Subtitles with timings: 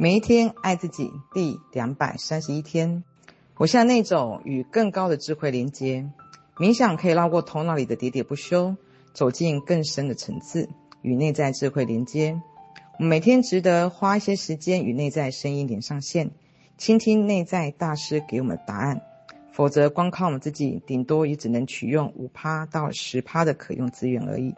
[0.00, 3.02] 每一天爱自己第两百三十一天，
[3.56, 6.08] 我向内走，与更高的智慧连接。
[6.56, 8.76] 冥想可以绕过头脑里的喋喋不休，
[9.12, 10.68] 走进更深的层次，
[11.02, 12.40] 与内在智慧连接。
[13.00, 16.30] 我每天值得花一些时间与内在声音连上线，
[16.76, 19.02] 倾听内在大师给我们的答案。
[19.50, 24.54] 否则，光靠我们自己，顶多也只能取用五趴到十趴的可用资源而已。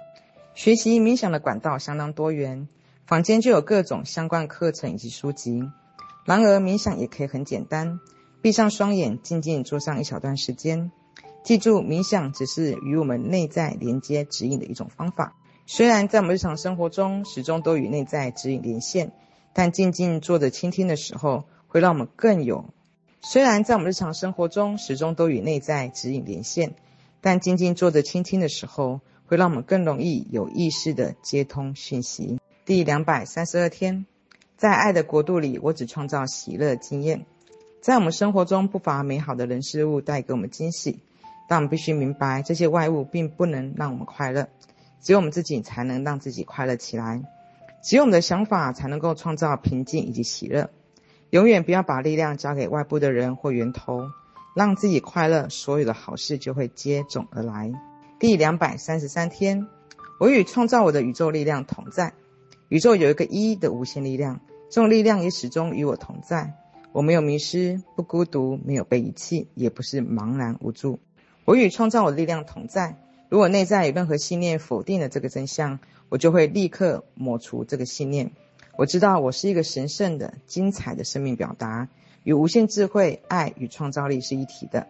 [0.53, 2.69] 学习冥想的管道相当多元。
[3.11, 5.69] 坊间就有各种相关课程以及书籍，
[6.25, 7.99] 然而冥想也可以很简单，
[8.41, 10.93] 闭上双眼，静静坐上一小段时间。
[11.43, 15.35] 记住，冥想只是与我们内在连接指引的一种方法。
[15.67, 19.11] 虽然在我们日常生活中始终都与内在指引连线，
[19.53, 22.67] 但静静坐着倾听的时候，会让我们更有。
[23.23, 26.77] 虽然在我们日常生活中始终都与内在指引连线，
[27.21, 32.39] 但静静坐着倾听的时候，会让我们更容易有意识地接通讯息。
[32.67, 34.07] 第两百三十二天，
[34.57, 37.25] 在爱的国度里，我只创造喜乐经验。
[37.81, 41.01] 在我们生活中，不乏美好的人事物带给我们惊喜，
[41.49, 44.49] 但我们必须明白，这些外物并不能让我们快乐，
[45.01, 47.23] 只有我们自己才能让自己快乐起来。
[47.83, 50.71] 只有我们的想法才能够创造平静以及喜乐。
[51.31, 54.11] 永远不要把力量交给外部的人或源头，
[54.55, 57.73] 让自己快乐，所有的好事就会接踵而来。
[58.19, 59.67] 第两百三十三天，
[60.19, 62.13] 我与创造我的宇宙力量同在。
[62.71, 66.55] 宇宙有一个一的无限力量，这种力量也始终与我同在。
[66.93, 71.01] 我没有迷失，不孤独，没有被遗弃，也不是茫然无助。
[71.45, 72.97] 我与创造我的力量同在。
[73.29, 75.81] 如果内在有任何信念否定了这个真相，
[76.11, 78.31] 我就会立刻抹除这个信念。
[78.77, 81.89] 我知道我是一个神圣的、精彩的生命表达，
[82.23, 84.87] 与无限智慧、爱与创造力是一体的。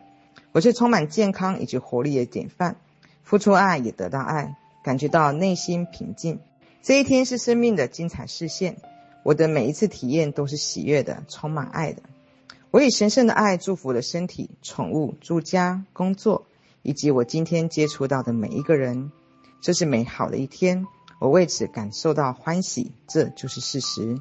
[0.52, 2.76] 我是充满健康以及活力的典范，
[3.22, 6.40] 付出爱也得到爱，感觉到内心平静。
[6.82, 8.76] 这一天是生命的精彩视线，
[9.22, 12.02] 我的每一次体验都是喜悦的，充满爱的。
[12.70, 16.46] 我以神圣的爱祝福了身体、宠物、住家、工作，
[16.82, 19.12] 以及我今天接触到的每一个人。
[19.60, 20.86] 这是美好的一天，
[21.20, 24.18] 我为此感受到欢喜，这就是事实。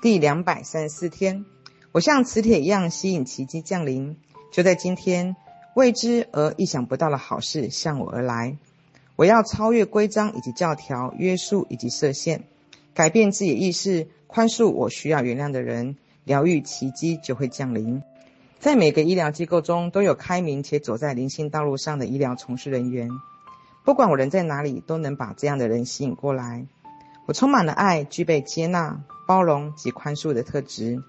[0.00, 1.44] 第两百三十四天，
[1.90, 4.16] 我像磁铁一样吸引奇迹降临。
[4.52, 5.34] 就在今天，
[5.74, 8.56] 未知而意想不到的好事向我而来。
[9.16, 12.44] 我要超越规章以及教条、约束以及设限，
[12.94, 18.02] 改变自己意识，宽恕我需要原谅的人，疗愈奇迹就会降临。
[18.58, 23.08] 在每个医疗机构中，都有开明且走在灵性道路上的医疗从事人员。
[23.84, 26.66] 不管我人在哪里，都能把这样的人吸引过来。
[27.26, 31.02] 我充满了爱，具备接纳、包容及宽恕的特质，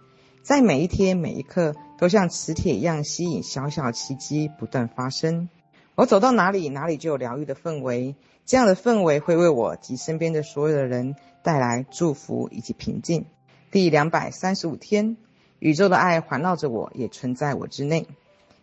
[0.44, 5.50] 在每一天每一刻，都像磁铁一样吸引小小奇迹不断发生。
[5.97, 8.13] 我走到哪里，哪里就有疗愈的氛围。
[8.46, 13.25] 这样的氛围会为我及身边的所有的人带来祝福以及平静。
[13.72, 15.18] 第两百三十五天，
[15.58, 18.06] 宇宙的爱环绕着我，也存在我之内。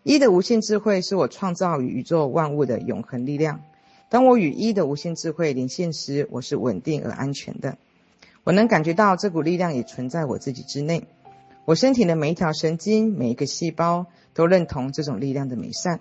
[0.05, 3.63] 一的无限智慧是我创造与宇宙万物的永恒力量。
[4.09, 7.79] 当我与一的无限智慧连线时，我是稳定而安全的。
[8.45, 11.09] 我能感觉到这股力量也存在我自己之内。
[11.65, 15.99] 我身体的每一条神经、每一个细胞都认同这种力量的美善。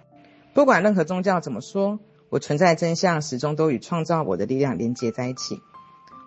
[0.53, 1.99] 不管任何宗教怎么说，
[2.29, 5.61] 我存在真相始终都与创造我的力量连接在一起。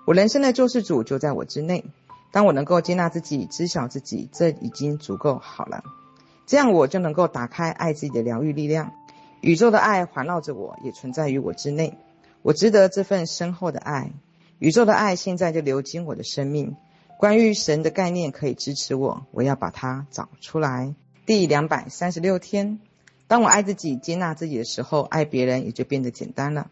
[0.04, 1.84] 我人生的救世主就在我之内。
[2.32, 5.84] 当我能够接纳自己、知晓自己，这已经足够好了。
[6.44, 8.92] 这样我就能够打开爱自己的疗愈力量。
[9.40, 11.96] 宇宙的爱环绕着我，也存在于我之内。
[12.42, 14.12] 我值得这份深厚的爱。
[14.58, 16.76] 宇宙的爱现在就流经我的生命。
[17.18, 20.94] 关于神的概念可以支持我，我要把它找出来。
[21.26, 22.80] 第两百三十六天。
[23.28, 26.70] 当我爱自己、接纳自己的时候，爱别人也就变得简单了。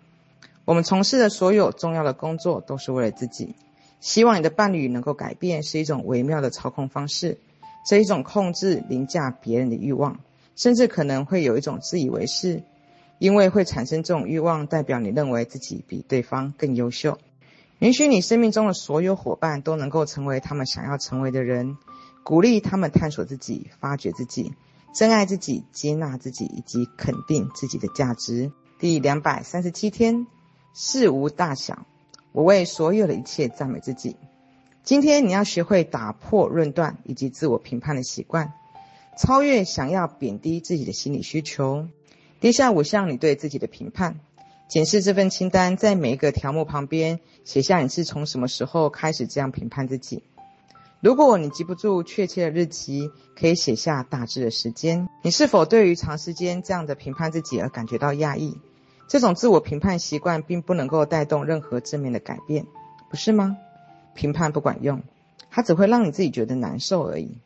[0.65, 3.55] 我们从事的所有重要的工作都是为了自己。
[4.01, 7.39] 希望你的伴侣能够改变，是一种微妙的操控方式，
[7.87, 10.21] 这一种控制凌驾别人的欲望，
[10.57, 12.63] 甚至可能会有一种自以为是，
[13.19, 17.19] 因为会产生这种欲望，代表你认为自己比对方更优秀。
[17.79, 21.77] 允许你生命中的所有伙伴都能够成为他们想要成为的人，
[22.23, 24.53] 鼓励他们探索自己、发掘自己。
[24.95, 28.53] 珍爱自己，接纳自己，以及肯定自己的价值。
[28.79, 30.29] 第两百三十七天，
[30.73, 31.85] 事无大小，
[32.31, 34.17] 我为所有的一切赞美自己。
[34.85, 38.53] 今天你要学会打破论断以及自我评判的习惯，
[39.19, 41.89] 超越想要贬低自己的心理需求。
[42.39, 44.21] 跌下五项你对自己的评判，
[44.69, 50.23] 检视这份清单，在每一个条目旁边写下你是从什么时候开始这样评判自己。
[51.05, 55.07] 如果你记不住确切的日期，可以写下大致的时间。
[55.21, 58.57] 你是否对于长时间这样的评判自己而感觉到压抑？
[59.07, 62.65] 这种自我评判习惯并不能够带动任何正面的改变，
[63.11, 63.59] 不是吗？
[64.15, 65.03] 评判不管用，
[65.51, 67.37] 它只会让你自己觉得难受而已。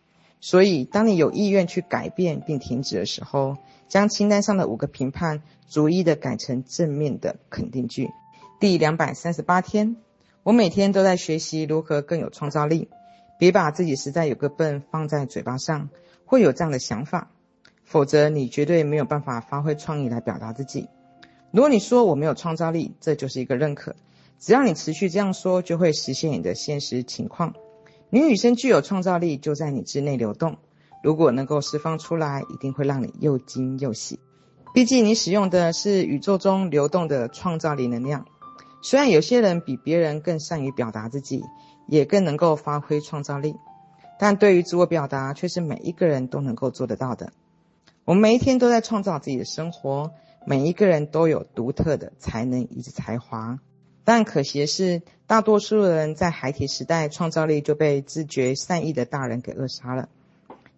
[0.40, 3.56] 所以，当你有意愿去改变并停止的时候，
[3.88, 8.12] 将清单上的五个评判逐一的改成正面的肯定句。
[8.61, 9.96] 第两百三十八天，
[10.44, 12.88] 我每天都在学习如何更有创造力。
[13.38, 15.88] 别把自己实在有个笨放在嘴巴上，
[16.25, 17.31] 会有这样的想法，
[17.85, 20.88] 否则你绝对没有办法发挥创意来表达自己。
[21.52, 23.96] 如果你说我没有创造力，这就是一个认可。
[24.38, 27.55] 只要你持续这样说，就会实现你的现实情况。
[28.11, 30.58] 你与生俱有创造力就在你之内流动，
[31.02, 34.19] 如果能够释放出来，一定会让你又惊又喜。
[34.75, 38.26] 毕竟你使用的是宇宙中流动的创造力能量。
[38.82, 41.43] 虽然有些人比别人更善于表达自己，
[41.88, 43.56] 也更能够发挥创造力，
[44.20, 47.32] 但对于自我表达却是每一个人都能够做得到的。
[48.05, 50.12] 我们每一天都在创造自己的生活，
[50.46, 53.58] 每一个人都有独特的才能以及才华。
[54.05, 60.08] 但可惜的是，大多数人在孩提时代创造力就被自觉善意的大人给扼杀了。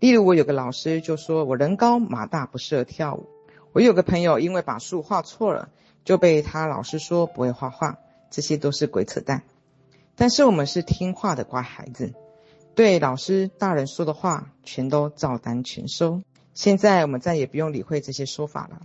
[0.00, 3.26] 例如，我有个老师就说我人高马大，不适合跳舞。
[3.72, 5.68] 我有个朋友因为把树画错了，
[6.04, 7.98] 就被他老师说不会画画。
[8.30, 9.42] 这些都是鬼扯淡。
[10.20, 12.12] 但是我们是听话的乖孩子，
[12.74, 16.20] 对老师大人说的话全都照单全收。
[16.52, 18.82] 现在我们再也不用理会这些说法了。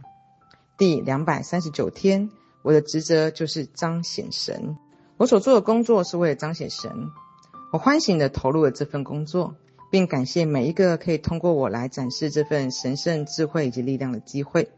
[0.77, 2.29] 第两百三十九天。
[2.63, 4.75] 我的职责就是彰显神，
[5.17, 7.11] 我所做的工作是为了彰显神。
[7.71, 9.55] 我欢喜地投入了这份工作，
[9.91, 14.71] 并感谢每一个可以通过我来展示这份神圣智慧以及力量的机会。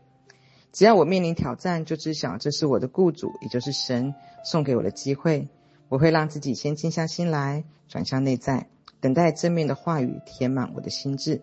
[0.73, 4.13] 只要我面临挑战，就知晓这是我的雇主，也就是神
[4.43, 5.47] 送给我的机会。
[5.89, 8.67] 我会让自己先静下心来，转向内在，
[8.99, 11.41] 等待正面的话语填满我的心智。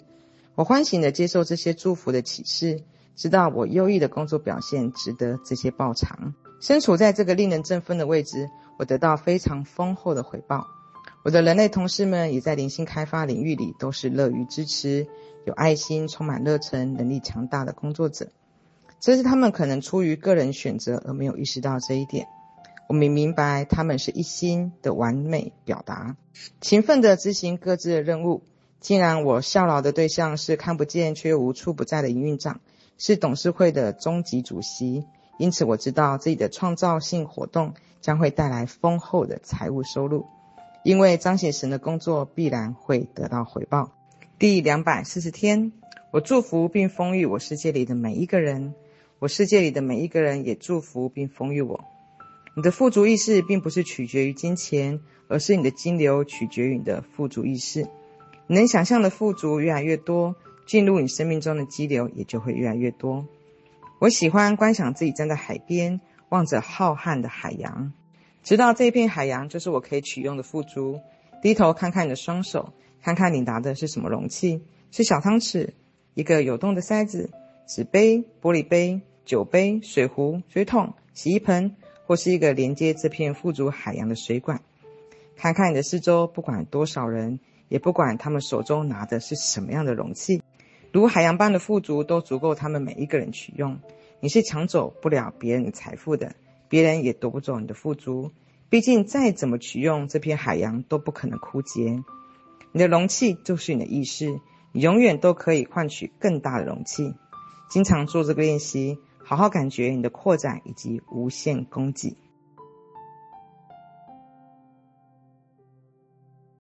[0.54, 2.82] 我欢喜地接受这些祝福的启示。
[3.16, 6.34] 知道我优异的工作表现值得这些报偿。
[6.60, 10.66] 身处在这个令人振奋的位置，我得到非常丰厚的回报。
[11.22, 15.06] 我的人类同事们也在灵性开发领域里都是乐于支持、
[15.46, 18.28] 有爱心、充满热忱、能力强大的工作者。
[18.98, 22.26] 这是他们可能出于个人选择而没有意识到这一点。
[22.88, 26.16] 我们明白他们是一心的完美表达，
[26.60, 28.42] 勤奋地执行各自的任务。
[28.80, 32.60] 既然我效劳的对象是看不见却又无处不在的营运长。
[32.96, 35.04] 是董事会的终极主席，
[35.36, 40.26] 因此我知道自己的创造性活动将会带来丰厚的财务收入，
[40.84, 43.90] 因为彰显神的工作必然会得到回报。
[44.38, 45.72] 第两百四十天，
[46.12, 48.74] 我祝福并丰裕我世界里的每一个人，
[49.18, 51.84] 我世界里的每一个人也祝福并丰裕我。
[52.54, 57.88] 你的富足意识并不是取决于金钱，而是你的金流取决于你的富足意识。
[58.46, 60.36] 你能想象的富足越来越多。
[60.66, 63.26] 进入你生命中的激流也就会越来越多。
[63.98, 67.92] 我喜欢观想自己站在海边，望着浩瀚的海洋，
[68.42, 71.00] 知道这一片海洋就是我可以取用的富足。
[71.42, 72.72] 低头看看你的双手，
[73.02, 75.72] 看看你拿的是什么容器，是小汤匙、
[76.14, 77.30] 一个有洞的塞子、
[77.68, 84.62] 纸杯、玻璃杯、酒杯、水壶、水桶、洗衣盆，或是一个连接这片富足海洋的水管。
[85.36, 90.42] 看看你的四周，不管多少人，也不管他们手中拿的是什么样的容器。
[90.92, 93.78] 如海洋般的富足都足够他们每一个人取用。
[94.20, 96.34] 你是抢走不了别人的财富的，
[96.68, 98.30] 别人也夺不走你的富足。
[98.70, 102.02] 毕竟再怎么取用这片海洋都不可能枯竭。
[102.72, 104.40] 你的容器就是你的意识，
[104.72, 107.14] 你永远都可以换取更大的容器。
[107.68, 112.14] 经常做这个练习，好好感觉你的扩展以及无限供给。